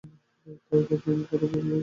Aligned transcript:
তাই 0.67 0.81
ভাবলাম 0.81 1.19
তোমাকে 1.21 1.35
বায় 1.41 1.49
বলি। 1.53 1.77